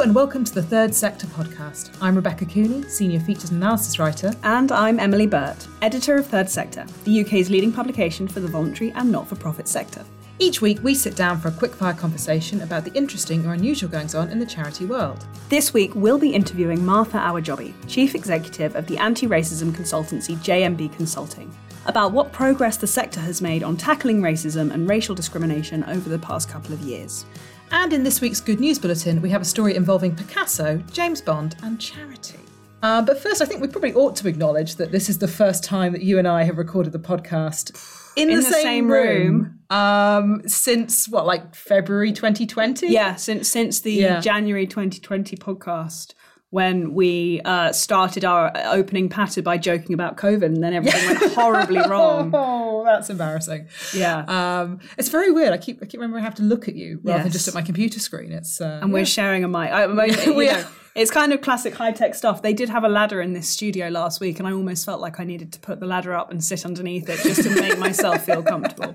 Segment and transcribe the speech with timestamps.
[0.00, 1.94] Hello and welcome to the Third Sector podcast.
[2.00, 4.32] I'm Rebecca Cooney, Senior Features Analysis Writer.
[4.44, 8.92] And I'm Emily Burt, Editor of Third Sector, the UK's leading publication for the voluntary
[8.92, 10.02] and not for profit sector.
[10.38, 14.14] Each week, we sit down for a quickfire conversation about the interesting or unusual goings
[14.14, 15.26] on in the charity world.
[15.50, 20.96] This week, we'll be interviewing Martha Awojobi, Chief Executive of the anti racism consultancy JMB
[20.96, 21.54] Consulting,
[21.84, 26.18] about what progress the sector has made on tackling racism and racial discrimination over the
[26.18, 27.26] past couple of years.
[27.72, 31.54] And in this week's Good News Bulletin, we have a story involving Picasso, James Bond,
[31.62, 32.38] and charity.
[32.82, 35.62] Uh, but first, I think we probably ought to acknowledge that this is the first
[35.62, 37.72] time that you and I have recorded the podcast
[38.16, 42.88] in, In the, the same, same room, um, since what, like February 2020?
[42.88, 44.20] Yeah, since since the Yeah.
[44.20, 46.14] January 2020 podcast
[46.50, 51.32] when we uh, started our opening patter by joking about COVID and then everything went
[51.34, 52.32] horribly wrong.
[52.72, 53.68] Oh, that's embarrassing.
[53.94, 54.24] Yeah.
[54.26, 55.52] Um, it's very weird.
[55.52, 57.52] I keep I keep remembering I have to look at you rather than just at
[57.54, 58.32] my computer screen.
[58.32, 59.70] It's uh, and we're sharing a mic.
[59.70, 60.66] I, I, We are.
[60.94, 62.40] it's kind of classic high tech stuff.
[62.40, 65.20] They did have a ladder in this studio last week, and I almost felt like
[65.20, 68.24] I needed to put the ladder up and sit underneath it just to make myself
[68.24, 68.94] feel comfortable.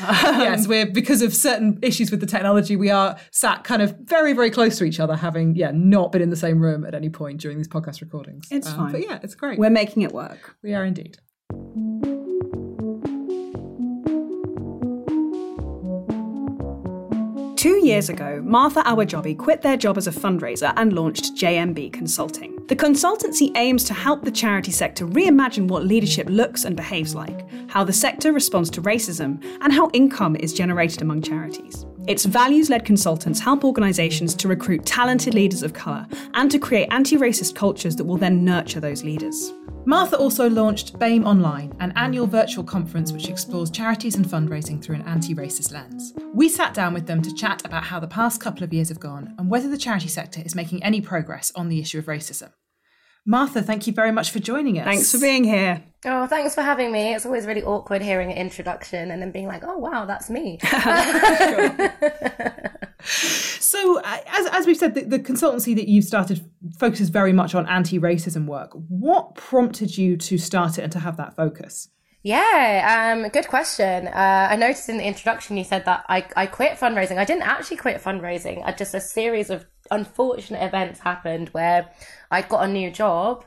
[0.00, 4.32] Yes, we're because of certain issues with the technology, we are sat kind of very,
[4.32, 7.10] very close to each other, having yeah not been in the same room at any
[7.10, 8.46] point during these podcast recordings.
[8.50, 8.92] It's Um, fine.
[8.92, 9.58] but yeah, it's great.
[9.58, 10.56] We're making it work.
[10.62, 11.18] we are indeed.
[17.64, 22.62] Two years ago, Martha Awojobi quit their job as a fundraiser and launched JMB Consulting.
[22.66, 27.48] The consultancy aims to help the charity sector reimagine what leadership looks and behaves like,
[27.70, 31.86] how the sector responds to racism, and how income is generated among charities.
[32.06, 36.88] Its values led consultants help organisations to recruit talented leaders of colour and to create
[36.90, 39.52] anti racist cultures that will then nurture those leaders.
[39.86, 44.96] Martha also launched BAME Online, an annual virtual conference which explores charities and fundraising through
[44.96, 46.12] an anti racist lens.
[46.34, 49.00] We sat down with them to chat about how the past couple of years have
[49.00, 52.50] gone and whether the charity sector is making any progress on the issue of racism.
[53.26, 54.84] Martha, thank you very much for joining us.
[54.84, 55.82] Thanks for being here.
[56.04, 57.14] Oh, thanks for having me.
[57.14, 60.58] It's always really awkward hearing an introduction and then being like, oh, wow, that's me.
[63.04, 66.48] So, uh, as, as we've said, the, the consultancy that you've started
[66.78, 68.70] focuses very much on anti racism work.
[68.72, 71.88] What prompted you to start it and to have that focus?
[72.24, 74.08] yeah, um, good question.
[74.08, 77.18] Uh, I noticed in the introduction you said that I, I quit fundraising.
[77.18, 78.62] I didn't actually quit fundraising.
[78.64, 81.90] I just a series of unfortunate events happened where
[82.34, 83.44] I'd got a new job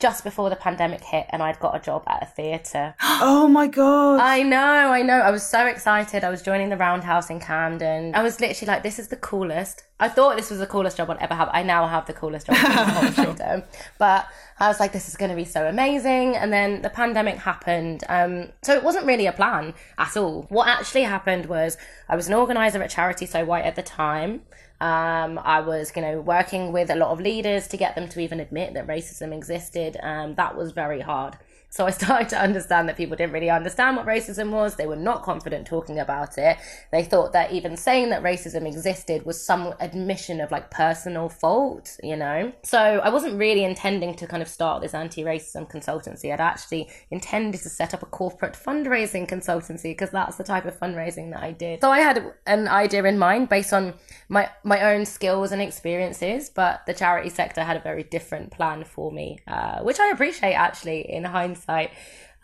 [0.00, 2.94] just before the pandemic hit and I'd got a job at a theatre.
[3.20, 4.20] Oh my God.
[4.20, 5.18] I know, I know.
[5.18, 6.22] I was so excited.
[6.22, 8.14] I was joining the Roundhouse in Camden.
[8.14, 9.82] I was literally like, this is the coolest.
[9.98, 11.50] I thought this was the coolest job I'd ever have.
[11.52, 13.66] I now have the coolest job in the whole sector.
[13.98, 14.28] But
[14.60, 16.36] I was like, this is going to be so amazing.
[16.36, 18.04] And then the pandemic happened.
[18.08, 20.46] Um, so it wasn't really a plan at all.
[20.48, 21.76] What actually happened was
[22.08, 24.42] I was an organizer at Charity So White at the time.
[24.80, 28.20] Um, I was, you know, working with a lot of leaders to get them to
[28.20, 29.96] even admit that racism existed.
[30.02, 31.36] Um, that was very hard.
[31.70, 34.76] So I started to understand that people didn't really understand what racism was.
[34.76, 36.56] They were not confident talking about it.
[36.92, 41.98] They thought that even saying that racism existed was some admission of like personal fault,
[42.02, 42.52] you know?
[42.62, 46.32] So I wasn't really intending to kind of start this anti racism consultancy.
[46.32, 50.78] I'd actually intended to set up a corporate fundraising consultancy because that's the type of
[50.78, 51.80] fundraising that I did.
[51.80, 53.94] So I had an idea in mind based on
[54.28, 58.84] my, my own skills and experiences, but the charity sector had a very different plan
[58.84, 61.90] for me, uh, which I appreciate actually in hindsight.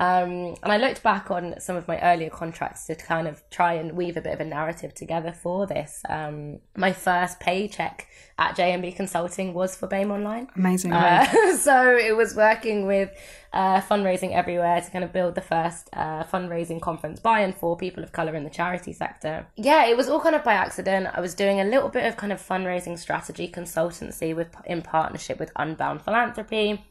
[0.00, 3.74] Um, and I looked back on some of my earlier contracts to kind of try
[3.74, 6.02] and weave a bit of a narrative together for this.
[6.08, 10.48] Um, my first paycheck at JMB Consulting was for BAME Online.
[10.56, 10.92] Amazing.
[10.92, 13.10] Uh, so it was working with
[13.52, 17.76] uh, fundraising everywhere to kind of build the first uh, fundraising conference by and for
[17.76, 19.46] people of color in the charity sector.
[19.54, 21.06] Yeah, it was all kind of by accident.
[21.14, 25.38] I was doing a little bit of kind of fundraising strategy consultancy with in partnership
[25.38, 26.84] with Unbound Philanthropy.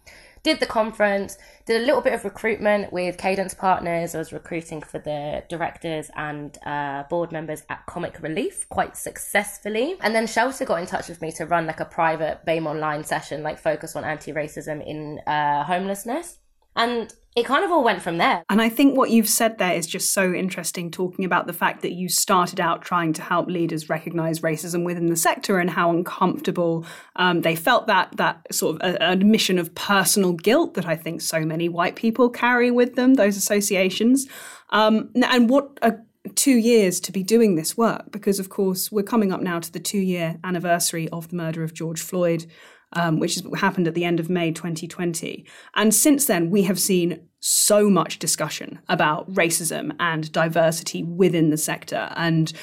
[0.44, 4.14] Did the conference, did a little bit of recruitment with Cadence Partners.
[4.14, 9.96] I was recruiting for the directors and uh, board members at Comic Relief quite successfully.
[10.02, 13.06] And then Shelter got in touch with me to run like a private BAME online
[13.06, 16.40] session, like focus on anti racism in uh, homelessness.
[16.76, 18.44] And it kind of all went from there.
[18.50, 21.82] And I think what you've said there is just so interesting, talking about the fact
[21.82, 25.90] that you started out trying to help leaders recognize racism within the sector and how
[25.90, 26.86] uncomfortable
[27.16, 31.22] um, they felt that that sort of a, admission of personal guilt that I think
[31.22, 34.28] so many white people carry with them, those associations.
[34.70, 35.96] Um, and what a
[36.36, 39.72] two years to be doing this work because, of course, we're coming up now to
[39.72, 42.46] the two year anniversary of the murder of George Floyd
[42.94, 45.46] um, which happened at the end of May 2020.
[45.76, 51.58] And since then, we have seen so much discussion about racism and diversity within the
[51.58, 52.10] sector.
[52.16, 52.54] And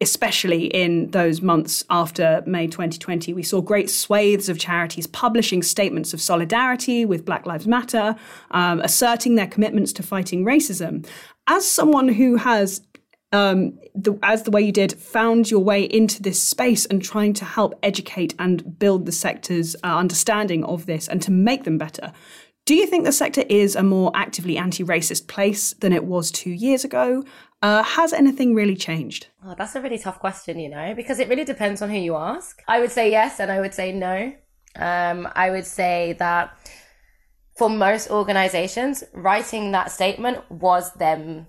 [0.00, 6.12] especially in those months after May 2020, we saw great swathes of charities publishing statements
[6.12, 8.14] of solidarity with Black Lives Matter,
[8.50, 11.06] um, asserting their commitments to fighting racism.
[11.46, 12.82] As someone who has
[13.32, 17.32] um, the, as the way you did, found your way into this space and trying
[17.34, 21.78] to help educate and build the sector's uh, understanding of this and to make them
[21.78, 22.12] better.
[22.64, 26.30] Do you think the sector is a more actively anti racist place than it was
[26.30, 27.24] two years ago?
[27.62, 29.28] Uh, has anything really changed?
[29.44, 32.16] Oh, that's a really tough question, you know, because it really depends on who you
[32.16, 32.62] ask.
[32.68, 34.32] I would say yes, and I would say no.
[34.74, 36.56] Um, I would say that
[37.56, 41.46] for most organizations, writing that statement was them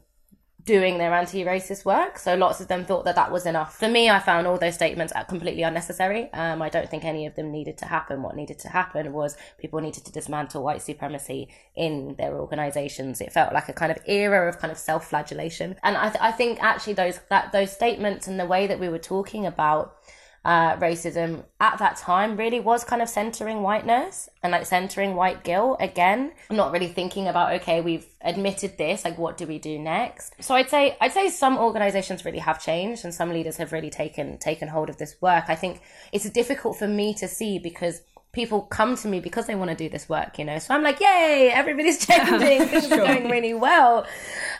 [0.67, 2.19] doing their anti-racist work.
[2.19, 3.79] So lots of them thought that that was enough.
[3.79, 6.31] For me, I found all those statements completely unnecessary.
[6.33, 8.21] Um, I don't think any of them needed to happen.
[8.21, 13.21] What needed to happen was people needed to dismantle white supremacy in their organizations.
[13.21, 15.77] It felt like a kind of era of kind of self-flagellation.
[15.83, 18.89] And I, th- I think actually those, that, those statements and the way that we
[18.89, 19.95] were talking about
[20.45, 25.43] uh, racism at that time really was kind of centering whiteness and like centering white
[25.43, 26.31] guilt again.
[26.49, 30.33] I'm not really thinking about okay, we've admitted this, like what do we do next?
[30.39, 33.89] So I'd say I'd say some organizations really have changed and some leaders have really
[33.89, 35.45] taken taken hold of this work.
[35.47, 35.81] I think
[36.11, 38.01] it's difficult for me to see because
[38.37, 40.59] people come to me because they want to do this work, you know.
[40.59, 43.01] So I'm like, yay, everybody's changing, sure.
[43.01, 44.05] are going really well.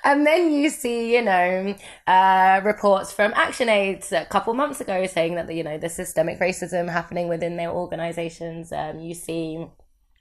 [0.04, 1.76] And then you see, you know,
[2.08, 6.90] uh, reports from ActionAid a couple months ago saying that, you know, the systemic racism
[6.90, 8.72] happening within their organizations.
[8.72, 9.68] Um, you see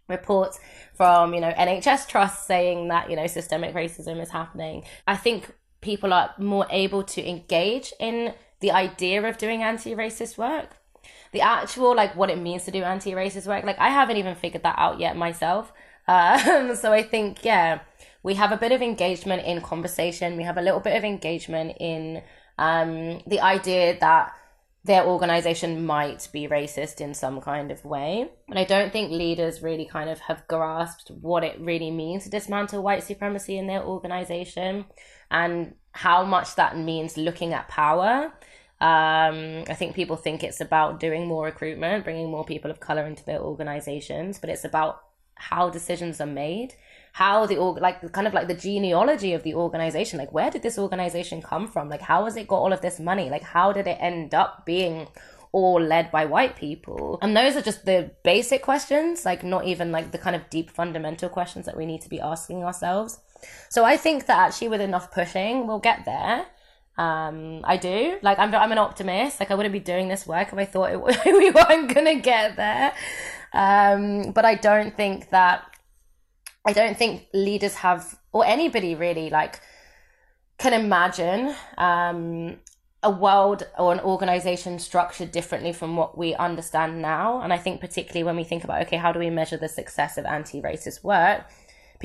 [0.07, 0.61] reports
[0.95, 4.85] from, you know, NHS trusts saying that, you know, systemic racism is happening.
[5.07, 5.51] I think
[5.81, 10.77] people are more able to engage in the idea of doing anti-racist work
[11.33, 13.65] the actual like what it means to do anti-racist work.
[13.65, 15.73] Like i haven't even figured that out yet myself.
[16.09, 17.81] Um, so i think yeah
[18.27, 20.37] we have a bit of engagement in conversation.
[20.37, 22.23] We have a little bit of engagement in
[22.59, 24.33] um, the idea that
[24.83, 28.29] their organization might be racist in some kind of way.
[28.49, 32.31] But I don't think leaders really kind of have grasped what it really means to
[32.31, 34.87] dismantle white supremacy in their organization
[35.31, 38.33] and how much that means looking at power
[38.81, 43.07] um, I think people think it's about doing more recruitment, bringing more people of color
[43.07, 45.03] into their organizations, but it's about
[45.37, 46.75] how decisions are made,
[47.13, 50.63] how the org like kind of like the genealogy of the organization, like where did
[50.63, 51.89] this organization come from?
[51.89, 53.31] Like how has it got all of this money?
[53.31, 55.09] Like how did it end up being
[55.53, 57.19] all led by white people?
[57.23, 60.71] And those are just the basic questions, like not even like the kind of deep
[60.71, 63.21] fundamental questions that we need to be asking ourselves.
[63.71, 66.47] So I think that actually with enough pushing, we'll get there.
[66.99, 68.19] Um, I do.
[68.23, 69.41] Like, I'm, I'm an optimist.
[69.41, 72.57] Like, I wouldn't be doing this work if I thought it, we weren't to get
[72.57, 72.95] there.
[73.53, 75.65] Um, but I don't think that,
[76.67, 79.61] I don't think leaders have, or anybody really, like,
[80.59, 82.57] can imagine um,
[83.03, 87.41] a world or an organization structured differently from what we understand now.
[87.43, 90.17] And I think, particularly when we think about, okay, how do we measure the success
[90.17, 91.45] of anti racist work?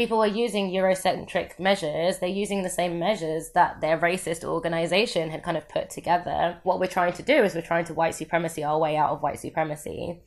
[0.02, 2.18] People are using Eurocentric measures.
[2.18, 6.58] They're using the same measures that their racist organization had kind of put together.
[6.64, 9.22] What we're trying to do is we're trying to white supremacy our way out of
[9.22, 10.24] white supremacy.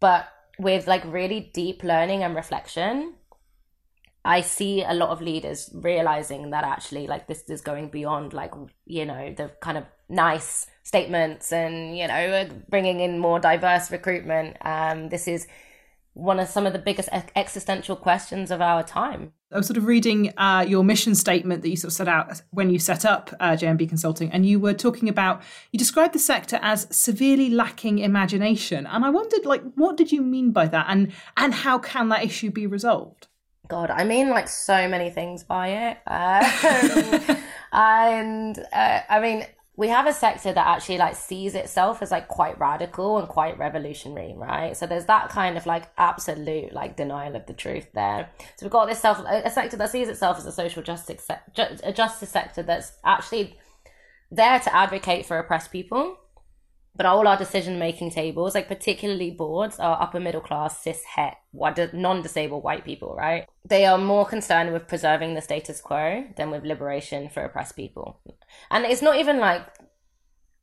[0.00, 0.28] But
[0.58, 3.14] with like really deep learning and reflection,
[4.22, 8.52] I see a lot of leaders realizing that actually, like, this is going beyond, like,
[8.84, 14.58] you know, the kind of nice statements and, you know, bringing in more diverse recruitment.
[14.60, 15.46] Um, this is
[16.14, 19.32] one of some of the biggest existential questions of our time.
[19.52, 22.42] I was sort of reading uh, your mission statement that you sort of set out
[22.50, 25.42] when you set up uh, JMB Consulting, and you were talking about
[25.72, 30.22] you described the sector as severely lacking imagination, and I wondered, like, what did you
[30.22, 33.26] mean by that, and and how can that issue be resolved?
[33.66, 37.38] God, I mean, like so many things by it, um,
[37.72, 42.28] and uh, I mean, we have a sector that actually like sees itself as like
[42.28, 44.76] quite radical and quite revolutionary, right?
[44.76, 48.30] So there's that kind of like absolute like denial of the truth there.
[48.56, 51.78] So we've got this self a sector that sees itself as a social justice se-
[51.82, 53.58] a justice sector that's actually
[54.30, 56.18] there to advocate for oppressed people
[56.96, 61.36] but all our decision making tables, like particularly boards, are upper middle class, cis het,
[61.92, 63.46] non disabled white people, right?
[63.64, 68.20] They are more concerned with preserving the status quo than with liberation for oppressed people.
[68.70, 69.66] And it's not even like,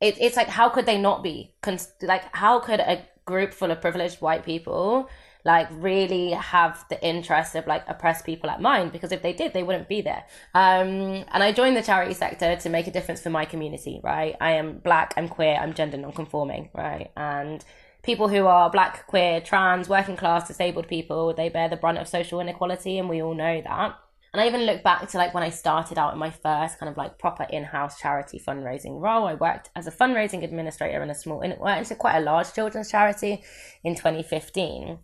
[0.00, 1.54] it, it's like, how could they not be?
[2.00, 5.08] Like, how could a group full of privileged white people
[5.44, 9.52] like really have the interest of like oppressed people at mind because if they did
[9.52, 13.20] they wouldn't be there um and i joined the charity sector to make a difference
[13.20, 17.64] for my community right i am black i'm queer i'm gender non-conforming right and
[18.02, 22.08] people who are black queer trans working class disabled people they bear the brunt of
[22.08, 23.96] social inequality and we all know that
[24.32, 26.88] And I even look back to like when I started out in my first kind
[26.88, 29.26] of like proper in-house charity fundraising role.
[29.26, 32.50] I worked as a fundraising administrator in a small, in, well, it's quite a large
[32.54, 33.42] children's charity
[33.84, 34.98] in 2015.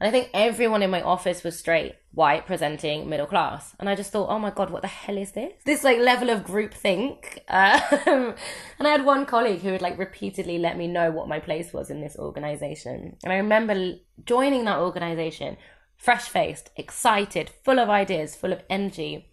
[0.00, 3.76] And I think everyone in my office was straight, white, presenting, middle class.
[3.78, 5.52] And I just thought, oh my God, what the hell is this?
[5.66, 7.44] This like level of group think.
[7.50, 8.34] Um,
[8.78, 11.72] and I had one colleague who would like repeatedly let me know what my place
[11.72, 13.16] was in this organization.
[13.22, 15.56] And I remember joining that organization,
[15.96, 19.26] fresh faced, excited, full of ideas, full of energy.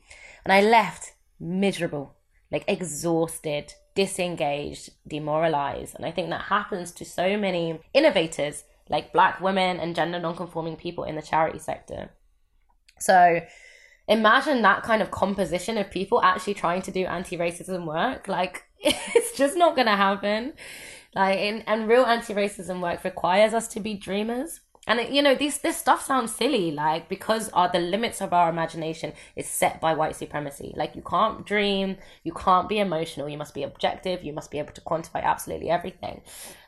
[0.43, 2.15] And I left miserable,
[2.51, 5.95] like exhausted, disengaged, demoralized.
[5.95, 10.75] And I think that happens to so many innovators like black women and gender non-conforming
[10.75, 12.11] people in the charity sector.
[12.99, 13.41] So
[14.07, 18.27] imagine that kind of composition of people actually trying to do anti-racism work.
[18.27, 20.53] Like it's just not going to happen.
[21.15, 24.61] Like in, and real anti-racism work requires us to be dreamers.
[24.87, 28.31] And it, you know, this this stuff sounds silly, like because our the limits of
[28.31, 30.73] our imagination is set by white supremacy.
[30.77, 34.59] Like you can't dream, you can't be emotional, you must be objective, you must be
[34.59, 36.21] able to quantify absolutely everything.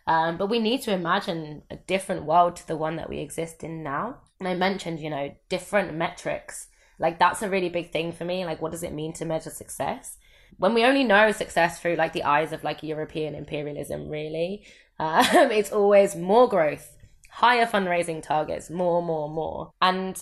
[0.05, 3.63] Um, but we need to imagine a different world to the one that we exist
[3.63, 4.17] in now.
[4.39, 6.67] And I mentioned, you know, different metrics.
[6.99, 8.45] Like that's a really big thing for me.
[8.45, 10.17] Like, what does it mean to measure success?
[10.57, 14.65] When we only know success through like the eyes of like European imperialism, really,
[14.99, 16.97] um, it's always more growth,
[17.29, 19.71] higher fundraising targets, more, more, more.
[19.81, 20.21] And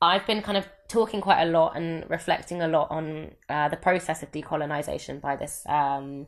[0.00, 3.76] I've been kind of talking quite a lot and reflecting a lot on uh, the
[3.76, 6.26] process of decolonization by this um,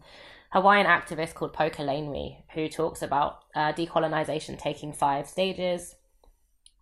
[0.52, 5.94] Hawaiian activist called Poka Laenui, who talks about uh, decolonization taking five stages.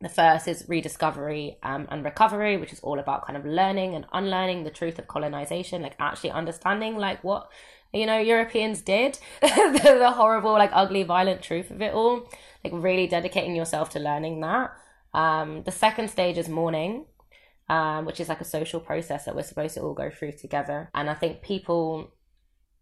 [0.00, 4.06] The first is rediscovery um, and recovery, which is all about kind of learning and
[4.12, 7.50] unlearning the truth of colonization, like actually understanding like what
[7.94, 12.28] you know Europeans did, the, the, horrible, like ugly, violent truth of it all.
[12.62, 14.72] Like really dedicating yourself to learning that.
[15.14, 17.06] Um, the second stage is mourning,
[17.70, 20.90] um, which is like a social process that we're supposed to all go through together.
[20.94, 22.12] And I think people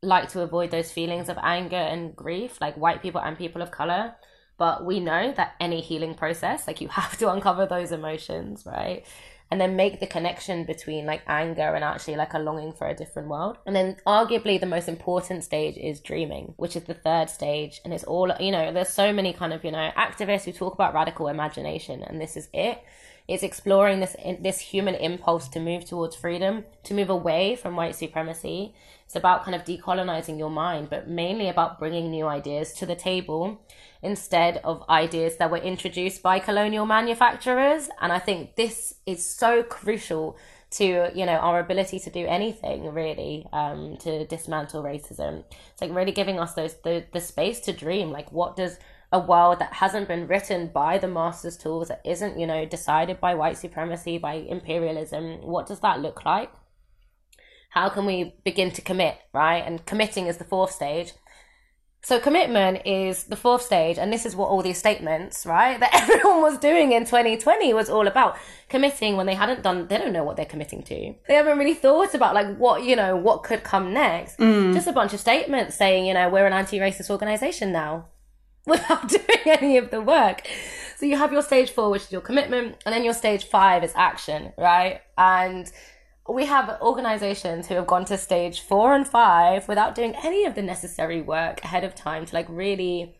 [0.02, 3.70] like to avoid those feelings of anger and grief, like white people and people of
[3.70, 4.16] color.
[4.56, 9.04] But we know that any healing process, like you have to uncover those emotions, right?
[9.50, 12.94] And then make the connection between like anger and actually like a longing for a
[12.94, 13.58] different world.
[13.66, 17.80] And then arguably the most important stage is dreaming, which is the third stage.
[17.84, 20.74] And it's all, you know, there's so many kind of, you know, activists who talk
[20.74, 22.82] about radical imagination, and this is it
[23.26, 27.94] it's exploring this this human impulse to move towards freedom, to move away from white
[27.94, 28.74] supremacy.
[29.06, 32.94] It's about kind of decolonizing your mind, but mainly about bringing new ideas to the
[32.94, 33.60] table
[34.02, 37.88] instead of ideas that were introduced by colonial manufacturers.
[38.00, 40.36] And I think this is so crucial
[40.72, 45.44] to you know our ability to do anything really um, to dismantle racism.
[45.72, 48.10] It's like really giving us those the, the space to dream.
[48.10, 48.78] Like, what does
[49.14, 53.20] a world that hasn't been written by the master's tools, that isn't, you know, decided
[53.20, 56.50] by white supremacy, by imperialism, what does that look like?
[57.70, 59.62] How can we begin to commit, right?
[59.64, 61.12] And committing is the fourth stage.
[62.02, 65.94] So commitment is the fourth stage, and this is what all these statements, right, that
[65.94, 68.36] everyone was doing in 2020 was all about.
[68.68, 71.14] Committing when they hadn't done, they don't know what they're committing to.
[71.28, 74.38] They haven't really thought about like what, you know, what could come next.
[74.38, 74.74] Mm.
[74.74, 78.08] Just a bunch of statements saying, you know, we're an anti-racist organization now
[78.66, 80.42] without doing any of the work.
[80.96, 83.84] So you have your stage four, which is your commitment, and then your stage five
[83.84, 85.00] is action, right?
[85.18, 85.70] And
[86.28, 90.54] we have organizations who have gone to stage four and five without doing any of
[90.54, 93.16] the necessary work ahead of time to like really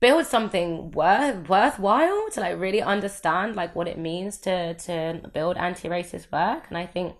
[0.00, 5.56] build something worth worthwhile to like really understand like what it means to to build
[5.56, 7.14] anti-racist work and i think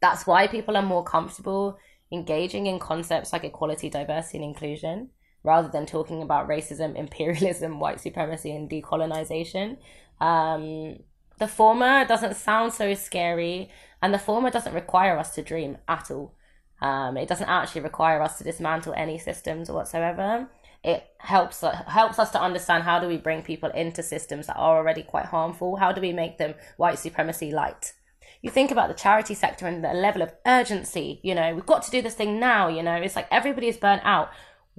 [0.00, 1.78] that's why people are more comfortable
[2.12, 5.10] engaging in concepts like equality diversity and inclusion
[5.42, 9.78] rather than talking about racism, imperialism, white supremacy, and decolonization.
[10.20, 10.98] Um,
[11.38, 13.70] the former doesn't sound so scary,
[14.02, 16.34] and the former doesn't require us to dream at all.
[16.82, 20.48] Um, it doesn't actually require us to dismantle any systems whatsoever.
[20.82, 24.78] It helps helps us to understand how do we bring people into systems that are
[24.78, 25.76] already quite harmful.
[25.76, 27.92] How do we make them white supremacy light?
[28.40, 31.20] You think about the charity sector and the level of urgency.
[31.22, 32.68] You know, we've got to do this thing now.
[32.68, 34.30] You know, it's like everybody is burnt out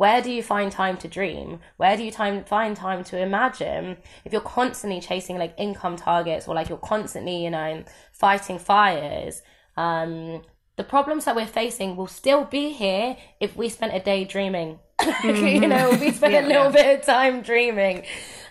[0.01, 1.60] where do you find time to dream?
[1.77, 3.98] Where do you time, find time to imagine?
[4.25, 9.43] If you're constantly chasing like income targets or like you're constantly, you know, fighting fires,
[9.77, 10.41] um,
[10.75, 14.79] the problems that we're facing will still be here if we spent a day dreaming.
[15.24, 16.72] you know, we spent yeah, a little yeah.
[16.72, 17.98] bit of time dreaming.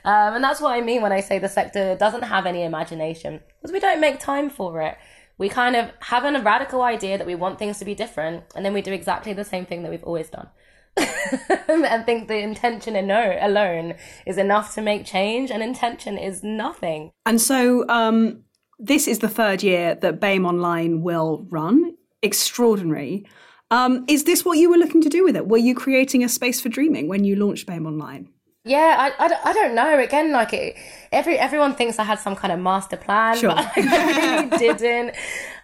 [0.05, 3.41] Um, and that's what I mean when I say the sector doesn't have any imagination
[3.61, 4.97] because we don't make time for it.
[5.37, 8.65] We kind of have a radical idea that we want things to be different, and
[8.65, 10.49] then we do exactly the same thing that we've always done.
[11.69, 13.95] and think the intention alone
[14.27, 17.11] is enough to make change, and intention is nothing.
[17.27, 18.45] And so, um,
[18.79, 21.97] this is the third year that BAME Online will run.
[22.23, 23.27] Extraordinary.
[23.71, 25.47] Um, is this what you were looking to do with it?
[25.47, 28.29] Were you creating a space for dreaming when you launched BAME Online?
[28.65, 29.99] Yeah, I, I, I don't know.
[29.99, 30.77] Again, like it,
[31.13, 33.55] every everyone thinks I had some kind of master plan, Sure.
[33.55, 35.15] but I really didn't.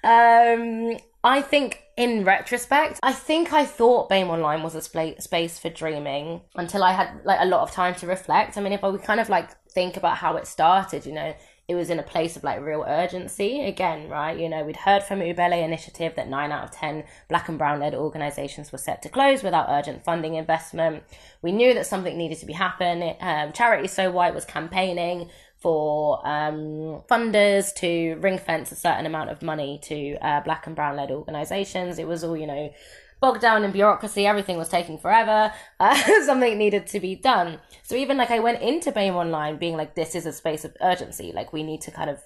[0.02, 5.59] Um, I think in retrospect, I think I thought BAME Online was a spa- space
[5.59, 8.56] for dreaming until I had like a lot of time to reflect.
[8.56, 11.35] I mean, if I would kind of like think about how it started, you know,
[11.66, 14.38] it was in a place of like real urgency again, right?
[14.38, 17.80] You know, we'd heard from Ubele Initiative that nine out of 10 black and brown
[17.80, 21.02] led organizations were set to close without urgent funding investment.
[21.42, 23.16] We knew that something needed to be happening.
[23.18, 29.30] Um, Charity So White was campaigning for um, funders to ring fence a certain amount
[29.30, 31.98] of money to uh, black and brown led organizations.
[31.98, 32.72] It was all, you know,
[33.20, 34.26] bogged down in bureaucracy.
[34.26, 35.52] Everything was taking forever.
[35.78, 35.94] Uh,
[36.25, 37.60] something needed to be done.
[37.82, 40.75] So even like I went into BAME Online being like, this is a space of
[40.80, 41.32] urgency.
[41.34, 42.22] Like we need to kind of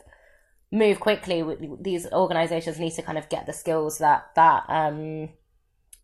[0.71, 1.45] move quickly.
[1.81, 5.31] These organizations need to kind of get the skills that that um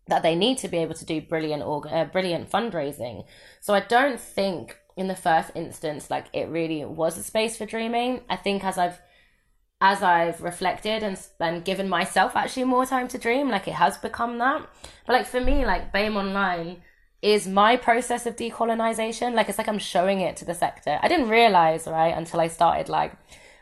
[0.07, 3.25] that they need to be able to do brilliant uh, brilliant fundraising.
[3.61, 7.65] So I don't think in the first instance like it really was a space for
[7.65, 8.21] dreaming.
[8.29, 8.99] I think as I've
[9.79, 13.97] as I've reflected and and given myself actually more time to dream, like it has
[13.97, 14.67] become that.
[15.05, 16.81] But like for me, like BAME Online
[17.21, 19.33] is my process of decolonization.
[19.33, 20.99] Like it's like I'm showing it to the sector.
[21.01, 23.13] I didn't realize right until I started like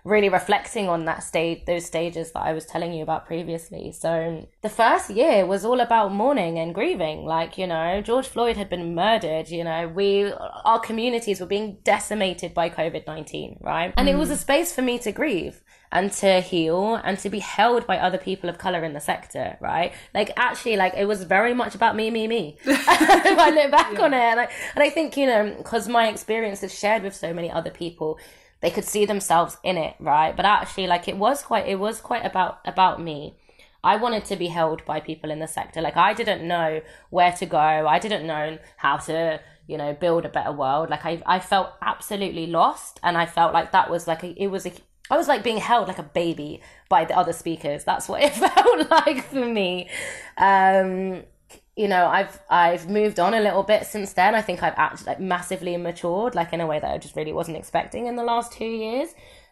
[0.06, 3.92] really reflecting on that stage, those stages that I was telling you about previously.
[3.92, 7.26] So the first year was all about mourning and grieving.
[7.26, 10.32] Like, you know, George Floyd had been murdered, you know, we,
[10.64, 13.94] our communities were being decimated by COVID 19, right?
[13.98, 14.38] And it was a mm.
[14.38, 18.48] space for me to grieve and to heal and to be held by other people
[18.48, 19.92] of color in the sector, right?
[20.14, 22.58] Like actually, like it was very much about me, me, me.
[22.64, 26.10] if I look back on it, and I, and I think you know, because my
[26.10, 28.20] experience is shared with so many other people,
[28.66, 30.36] they could see themselves in it, right?
[30.36, 33.36] But actually, like it was quite, it was quite about about me.
[33.84, 35.82] I wanted to be held by people in the sector.
[35.82, 37.60] Like I didn't know where to go.
[37.60, 40.90] I didn't know how to, you know, build a better world.
[40.90, 44.48] Like I, I felt absolutely lost, and I felt like that was like a, it
[44.48, 44.72] was a
[45.12, 47.84] I was like being held like a baby by the other speakers.
[47.84, 49.92] That's what it felt like for me.
[50.40, 51.24] Um,
[51.76, 54.34] you know, I've I've moved on a little bit since then.
[54.34, 57.34] I think I've actually like massively matured, like in a way that I just really
[57.34, 59.10] wasn't expecting in the last two years.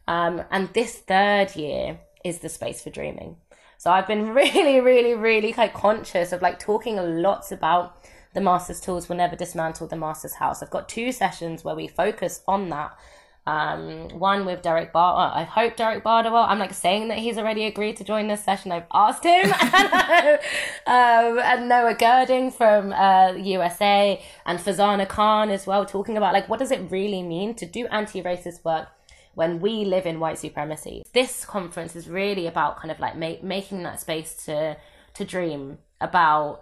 [0.08, 3.38] Um, and this third year is the space for dreaming.
[3.78, 7.98] So I've been really, really, really like conscious of like talking a lot about
[8.34, 10.64] the master's tools will never dismantle the master's house.
[10.64, 12.98] I've got two sessions where we focus on that
[13.46, 15.32] um, one with Derek Bar.
[15.36, 16.48] I hope Derek Bardowell.
[16.48, 18.72] I'm like saying that he's already agreed to join this session.
[18.72, 19.52] I've asked him,
[20.88, 26.48] um, and Noah Girding from uh, USA and Farzana Khan as well, talking about like
[26.48, 28.88] what does it really mean to do anti-racist work
[29.36, 31.04] when we live in white supremacy.
[31.14, 34.78] This conference is really about kind of like make, making that space to
[35.16, 36.62] to dream about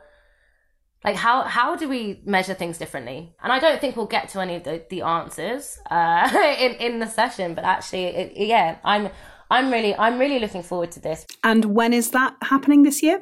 [1.03, 3.33] like how how do we measure things differently?
[3.43, 6.99] And i don't think we'll get to any of the, the answers uh in in
[6.99, 9.09] the session but actually it, yeah i'm
[9.49, 11.25] i'm really i'm really looking forward to this.
[11.43, 13.21] And when is that happening this year?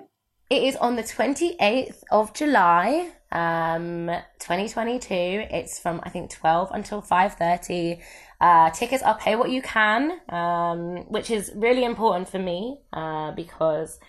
[0.49, 4.07] it is on the 28th of july um
[4.39, 5.13] 2022
[5.51, 7.99] it's from i think 12 until 5.30
[8.41, 13.31] uh tickets are pay what you can um which is really important for me uh
[13.31, 13.99] because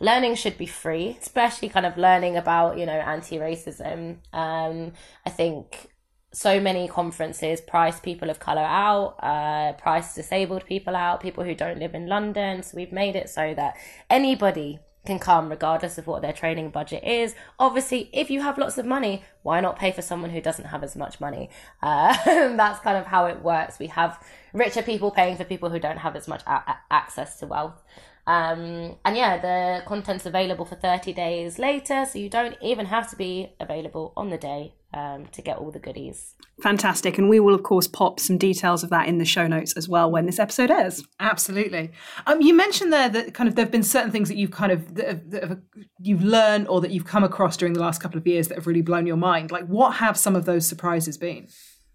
[0.00, 4.16] learning should be free, especially kind of learning about, you know, anti racism.
[4.32, 4.92] Um,
[5.24, 5.90] I think
[6.32, 11.54] so many conferences price people of color out, uh, price disabled people out, people who
[11.54, 12.62] don't live in London.
[12.62, 13.76] So we've made it so that
[14.08, 17.34] anybody can come regardless of what their training budget is.
[17.58, 20.84] Obviously, if you have lots of money, why not pay for someone who doesn't have
[20.84, 21.48] as much money?
[21.82, 22.14] Uh,
[22.56, 23.78] that's kind of how it works.
[23.78, 27.46] We have richer people paying for people who don't have as much a- access to
[27.46, 27.82] wealth.
[28.30, 33.10] Um, and yeah, the content's available for 30 days later, so you don't even have
[33.10, 36.36] to be available on the day um, to get all the goodies.
[36.62, 37.18] Fantastic.
[37.18, 39.88] And we will, of course, pop some details of that in the show notes as
[39.88, 41.02] well when this episode airs.
[41.18, 41.90] Absolutely.
[42.28, 44.70] Um, you mentioned there that kind of there have been certain things that you've kind
[44.70, 45.60] of that have, that have,
[45.98, 48.68] you've learned or that you've come across during the last couple of years that have
[48.68, 49.50] really blown your mind.
[49.50, 51.48] Like, what have some of those surprises been?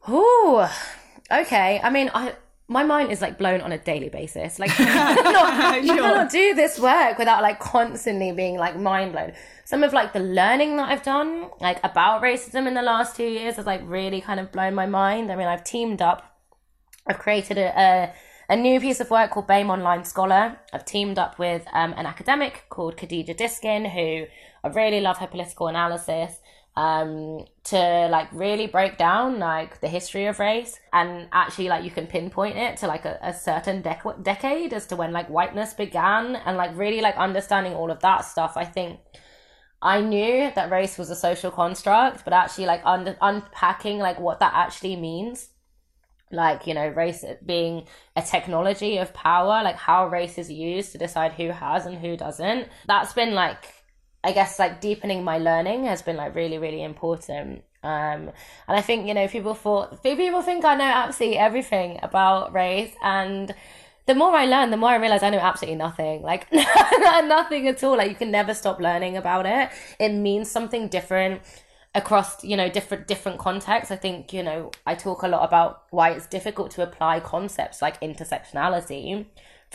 [0.10, 0.66] Ooh,
[1.32, 1.80] okay.
[1.82, 2.34] I mean, I
[2.68, 4.58] my mind is like blown on a daily basis.
[4.60, 5.98] Like you cannot, you Sure.
[5.98, 9.34] cannot do this work without like constantly being like mind blown.
[9.66, 13.28] Some of like the learning that I've done, like about racism in the last two
[13.28, 15.32] years, has like really kind of blown my mind.
[15.32, 16.40] I mean, I've teamed up.
[17.08, 18.14] I've created a, a
[18.48, 20.58] a new piece of work called BAME Online Scholar.
[20.72, 24.26] I've teamed up with um, an academic called Khadija Diskin, who
[24.64, 26.40] I really love her political analysis.
[26.78, 31.92] Um, to like really break down like the history of race and actually like you
[31.92, 35.74] can pinpoint it to like a, a certain dec- decade as to when like whiteness
[35.74, 38.54] began and like really like understanding all of that stuff.
[38.58, 39.00] I think
[39.82, 44.40] I knew that race was a social construct, but actually like un- unpacking like what
[44.40, 45.50] that actually means
[46.32, 47.86] like you know race being
[48.16, 52.18] a technology of power like how race is used to decide who has and who
[52.18, 53.75] doesn't that's been like
[54.26, 58.32] i guess like deepening my learning has been like really really important um
[58.68, 62.94] and i think you know people thought people think i know absolutely everything about race
[63.04, 63.54] and
[64.08, 66.22] the more I learn, the more I realize I know absolutely nothing.
[66.22, 67.98] Like nothing at all.
[67.98, 69.72] Like you can never stop learning about it.
[70.00, 71.42] It means something different
[71.96, 75.84] across you know different different contexts i think you know i talk a lot about
[75.92, 79.26] why it's difficult to apply concepts like intersectionality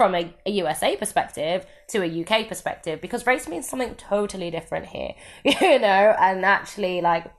[0.00, 4.86] from a, a usa perspective to a uk perspective because race means something totally different
[4.86, 5.12] here
[5.44, 6.16] you know?
[6.18, 7.30] And actually like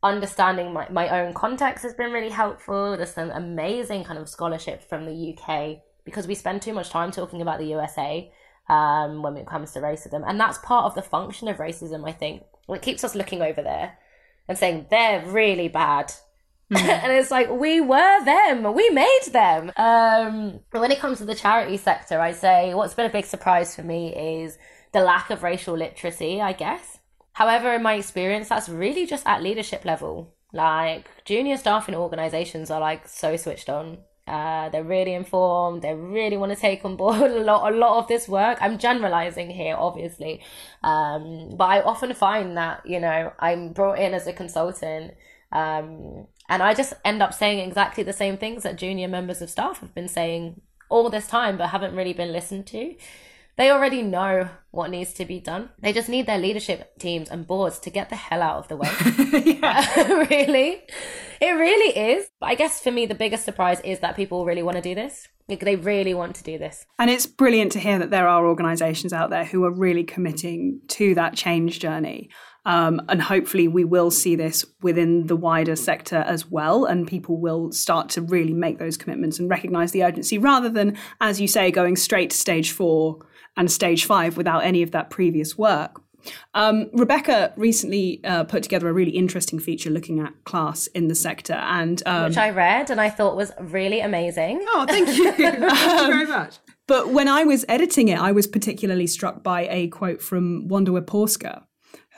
[0.00, 2.96] understanding my, my own context has been really helpful.
[2.96, 7.10] There's some amazing kind of scholarship from the uk because we spend too much time
[7.10, 8.30] talking about the usa
[8.68, 10.22] um, when it comes to racism.
[10.24, 12.44] And that's part of the function of racism i think.
[12.68, 13.98] It keeps us looking over there
[14.46, 16.12] and saying they're really bad.
[16.72, 16.88] Mm.
[17.04, 19.72] and it's like we were them, we made them.
[19.76, 23.74] Um, when it comes to the charity sector, I say what's been a big surprise
[23.74, 24.58] for me is
[24.92, 26.40] the lack of racial literacy.
[26.40, 26.98] I guess.
[27.32, 30.34] However, in my experience, that's really just at leadership level.
[30.52, 33.98] Like junior staff in organizations are like so switched on.
[34.28, 35.82] Uh, they're really informed.
[35.82, 38.58] They really want to take on board a lot, a lot of this work.
[38.60, 40.42] I'm generalizing here, obviously,
[40.82, 45.14] um, but I often find that you know I'm brought in as a consultant,
[45.52, 49.50] um, and I just end up saying exactly the same things that junior members of
[49.50, 52.94] staff have been saying all this time, but haven't really been listened to.
[53.56, 55.70] They already know what needs to be done.
[55.80, 58.76] They just need their leadership teams and boards to get the hell out of the
[58.76, 58.88] way.
[60.30, 60.82] really.
[61.40, 62.28] It really is.
[62.38, 64.94] But I guess for me, the biggest surprise is that people really want to do
[64.94, 65.26] this.
[65.48, 66.86] Like they really want to do this.
[67.00, 70.80] And it's brilliant to hear that there are organisations out there who are really committing
[70.88, 72.30] to that change journey.
[72.68, 76.84] Um, and hopefully, we will see this within the wider sector as well.
[76.84, 80.98] And people will start to really make those commitments and recognise the urgency rather than,
[81.18, 83.26] as you say, going straight to stage four
[83.56, 86.02] and stage five without any of that previous work.
[86.52, 91.14] Um, Rebecca recently uh, put together a really interesting feature looking at class in the
[91.14, 94.62] sector, and um, which I read and I thought was really amazing.
[94.68, 96.58] Oh, thank you, thank you very much.
[96.86, 100.90] But when I was editing it, I was particularly struck by a quote from Wanda
[100.90, 101.62] Wyporska,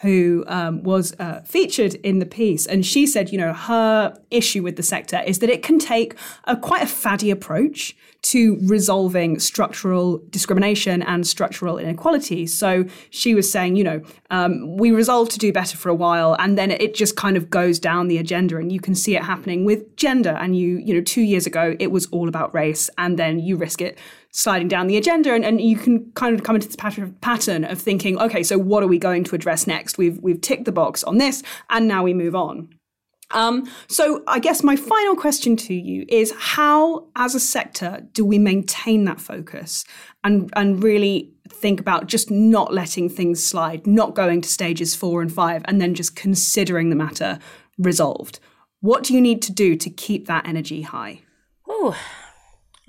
[0.00, 2.66] who um, was uh, featured in the piece.
[2.66, 6.14] And she said, you know, her issue with the sector is that it can take
[6.44, 12.46] a quite a faddy approach to resolving structural discrimination and structural inequality.
[12.46, 16.37] So she was saying, you know, um, we resolved to do better for a while,
[16.38, 19.22] and then it just kind of goes down the agenda, and you can see it
[19.22, 20.37] happening with gender.
[20.38, 23.56] And you, you know, two years ago it was all about race, and then you
[23.56, 23.98] risk it
[24.33, 27.64] sliding down the agenda, and, and you can kind of come into this pattern, pattern
[27.64, 29.98] of thinking, okay, so what are we going to address next?
[29.98, 32.68] We've we've ticked the box on this, and now we move on.
[33.32, 38.24] Um, so I guess my final question to you is how, as a sector, do
[38.24, 39.84] we maintain that focus
[40.24, 45.22] and and really think about just not letting things slide, not going to stages four
[45.22, 47.38] and five, and then just considering the matter
[47.78, 48.40] resolved?
[48.80, 51.20] What do you need to do to keep that energy high?
[51.68, 51.96] Oh,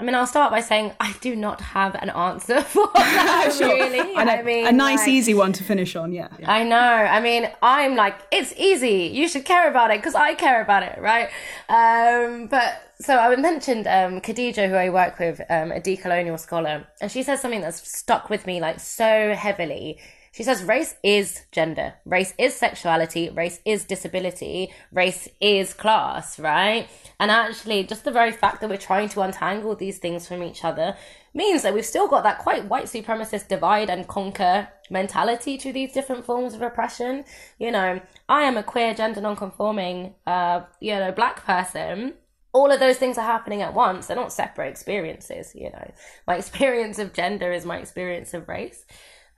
[0.02, 3.54] I mean, I'll start by saying I do not have an answer for that.
[3.58, 3.68] sure.
[3.68, 6.12] Really, I, I, mean, a nice, like, easy one to finish on.
[6.12, 6.28] Yeah.
[6.40, 6.52] yeah.
[6.52, 6.76] I know.
[6.76, 9.12] I mean, I'm like, it's easy.
[9.14, 11.30] You should care about it because I care about it, right?
[11.70, 16.88] Um, but so I mentioned um, Khadija, who I work with, um, a decolonial scholar,
[17.00, 20.00] and she says something that's stuck with me like so heavily
[20.32, 26.88] she says race is gender, race is sexuality, race is disability, race is class, right?
[27.20, 30.64] And actually, just the very fact that we're trying to untangle these things from each
[30.64, 30.96] other
[31.34, 35.92] means that we've still got that quite white supremacist divide and conquer mentality to these
[35.92, 37.26] different forms of oppression.
[37.60, 42.14] You know, I am a queer, gender non-conforming, uh, you know, black person
[42.54, 44.08] all of those things are happening at once.
[44.08, 45.92] They're not separate experiences, you know.
[46.28, 48.86] My experience of gender is my experience of race.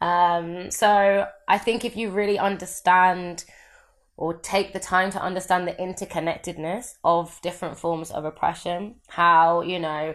[0.04, 3.46] Um, so I think if you really understand
[4.18, 9.80] or take the time to understand the interconnectedness of different forms of oppression, how, you
[9.80, 10.14] know,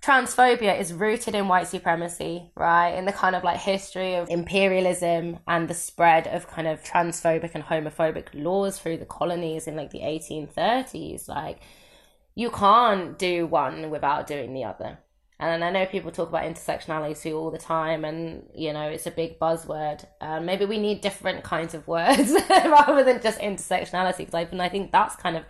[0.00, 2.94] transphobia is rooted in white supremacy, right?
[2.94, 7.50] In the kind of like history of imperialism and the spread of kind of transphobic
[7.54, 11.28] and homophobic laws through the colonies in like the 1830s.
[11.28, 11.60] Like,
[12.34, 14.98] you can't do one without doing the other.
[15.40, 19.10] And I know people talk about intersectionality all the time, and you know it's a
[19.12, 20.04] big buzzword.
[20.20, 24.68] Uh, maybe we need different kinds of words rather than just intersectionality, because I, I
[24.68, 25.44] think that's kind of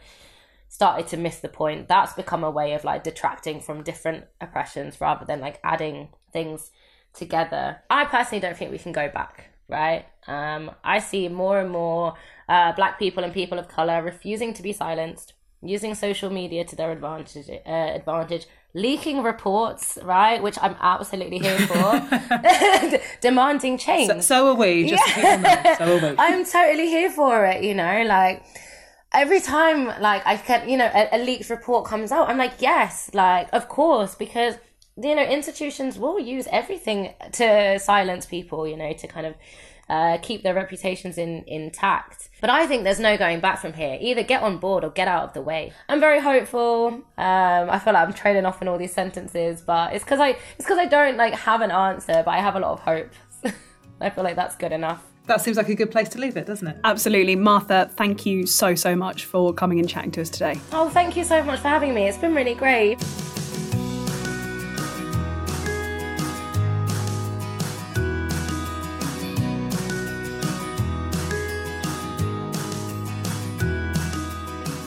[0.68, 1.88] started to miss the point.
[1.88, 6.70] That's become a way of like detracting from different oppressions rather than like adding things
[7.14, 7.79] together.
[7.90, 10.05] I personally don't think we can go back, right?
[10.27, 12.14] Um, I see more and more
[12.48, 16.77] uh, black people and people of color refusing to be silenced, using social media to
[16.77, 18.46] their advantage, uh, advantage,
[18.79, 24.11] leaking reports, right, which I'm absolutely here for, demanding change.
[24.11, 24.88] So, so, are we.
[24.88, 25.77] Just yeah.
[25.77, 26.17] so are we.
[26.19, 27.62] I'm totally here for it.
[27.62, 28.43] You know, like
[29.12, 32.55] every time like I can, you know, a, a leaked report comes out, I'm like,
[32.61, 34.55] yes, like of course, because
[34.97, 39.35] you know institutions will use everything to silence people, you know, to kind of
[39.88, 42.29] uh, keep their reputations in intact.
[42.40, 43.98] But I think there's no going back from here.
[44.01, 45.72] Either get on board or get out of the way.
[45.88, 46.88] I'm very hopeful.
[46.88, 50.31] Um, I feel like I'm trailing off in all these sentences, but it's because I
[50.31, 53.11] it's because I don't like have an answer, but I have a lot of hope.
[54.01, 56.46] I feel like that's good enough that seems like a good place to leave it,
[56.46, 56.79] doesn't it?
[56.85, 57.37] Absolutely.
[57.37, 60.59] Martha, thank you so, so much for coming and chatting to us today.
[60.72, 62.09] Oh, thank you so much for having me.
[62.09, 62.98] It's been really great.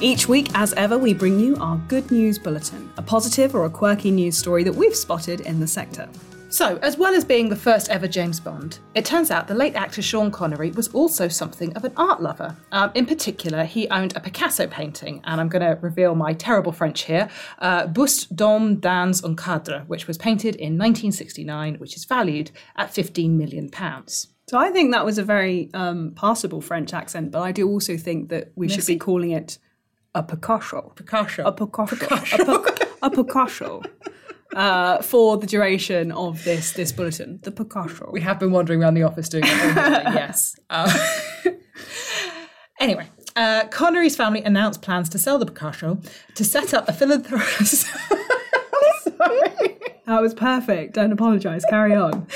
[0.04, 3.70] Each week, as ever, we bring you our Good News Bulletin, a positive or a
[3.70, 6.10] quirky news story that we've spotted in the sector.
[6.50, 9.76] So, as well as being the first ever James Bond, it turns out the late
[9.76, 12.58] actor Sean Connery was also something of an art lover.
[12.72, 16.72] Um, in particular, he owned a Picasso painting, and I'm going to reveal my terrible
[16.72, 22.06] French here uh, Buste d'homme dans un cadre, which was painted in 1969, which is
[22.06, 23.70] valued at £15 million.
[24.48, 27.98] So I think that was a very um, passable French accent, but I do also
[27.98, 29.60] think that we should be calling it
[30.14, 30.92] a Picasso.
[30.96, 31.44] Picasso.
[31.44, 31.96] A Picasso.
[31.96, 32.52] Picasso.
[33.02, 33.82] A, a Picasso.
[34.56, 38.10] Uh, for the duration of this this bulletin, the Picasso.
[38.12, 39.50] We have been wandering around the office doing it.
[40.14, 40.60] yes.
[40.70, 40.92] Uh,
[42.80, 46.00] anyway, uh, Connery's family announced plans to sell the Picasso
[46.36, 47.88] to set up a philanthropist.
[49.04, 49.40] Sorry.
[50.08, 50.96] That was perfect.
[50.96, 51.64] Don't apologise.
[51.70, 52.28] Carry on.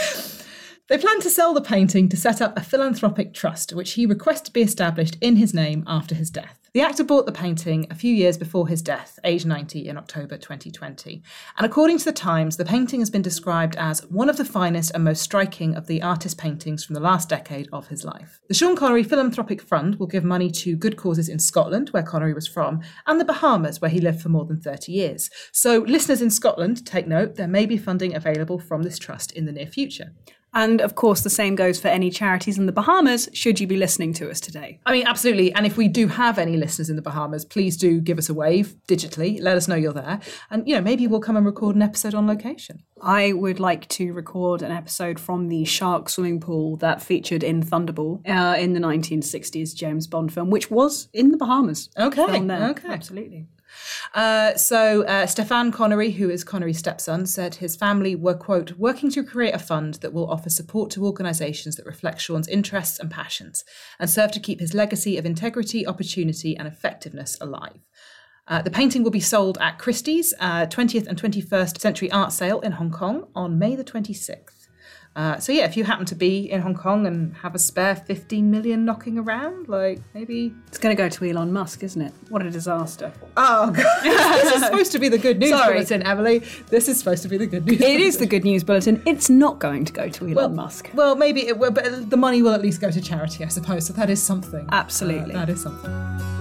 [0.87, 4.41] They plan to sell the painting to set up a philanthropic trust, which he requests
[4.41, 6.59] to be established in his name after his death.
[6.75, 10.37] The actor bought the painting a few years before his death, aged 90, in October
[10.37, 11.23] 2020.
[11.57, 14.91] And according to the Times, the painting has been described as one of the finest
[14.93, 18.39] and most striking of the artist's paintings from the last decade of his life.
[18.47, 22.35] The Sean Connery Philanthropic Fund will give money to good causes in Scotland, where Connery
[22.35, 25.31] was from, and the Bahamas, where he lived for more than 30 years.
[25.51, 29.45] So, listeners in Scotland, take note, there may be funding available from this trust in
[29.45, 30.11] the near future.
[30.55, 33.75] And of course, the same goes for any charities in the Bahamas, should you be
[33.75, 34.79] listening to us today.
[34.85, 35.53] I mean, absolutely.
[35.53, 38.33] And if we do have any listeners in the Bahamas, please do give us a
[38.33, 39.37] wave digitally.
[39.41, 40.21] Let us know you're there.
[40.49, 42.83] And, you know, maybe we'll come and record an episode on location.
[43.01, 47.61] I would like to record an episode from the shark swimming pool that featured in
[47.61, 51.89] Thunderball uh, in the 1960s James Bond film, which was in the Bahamas.
[51.97, 52.23] Okay.
[52.23, 52.87] Okay.
[52.87, 53.47] Absolutely.
[54.13, 59.09] Uh, so uh, Stefan Connery, who is Connery's stepson, said his family were, quote, working
[59.11, 63.11] to create a fund that will offer support to organisations that reflect Sean's interests and
[63.11, 63.63] passions
[63.99, 67.79] and serve to keep his legacy of integrity, opportunity, and effectiveness alive.
[68.47, 72.59] Uh, the painting will be sold at Christie's uh, 20th and 21st Century Art Sale
[72.59, 74.64] in Hong Kong on May the 26th.
[75.15, 77.95] Uh, so yeah, if you happen to be in Hong Kong and have a spare
[77.95, 82.13] 15 million knocking around, like maybe it's going to go to Elon Musk, isn't it?
[82.27, 83.13] What a disaster!
[83.37, 84.03] Oh, God.
[84.03, 85.75] this is supposed to be the good news Sorry.
[85.75, 86.39] bulletin, Emily.
[86.69, 87.75] This is supposed to be the good news.
[87.75, 88.01] It bulletin.
[88.01, 89.01] is the good news bulletin.
[89.05, 90.89] It's not going to go to Elon well, Musk.
[90.93, 93.85] Well, maybe it will, but the money will at least go to charity, I suppose.
[93.85, 94.67] So that is something.
[94.73, 96.34] Absolutely, uh, that is something.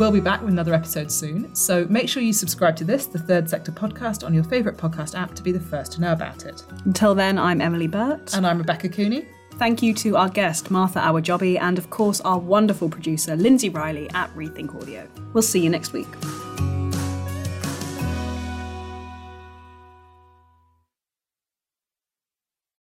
[0.00, 3.18] We'll be back with another episode soon, so make sure you subscribe to this, the
[3.18, 6.46] Third Sector podcast, on your favourite podcast app to be the first to know about
[6.46, 6.64] it.
[6.86, 8.34] Until then, I'm Emily Burt.
[8.34, 9.26] And I'm Rebecca Cooney.
[9.56, 14.08] Thank you to our guest, Martha Awojobi, and of course, our wonderful producer, Lindsay Riley
[14.14, 15.06] at Rethink Audio.
[15.34, 16.08] We'll see you next week.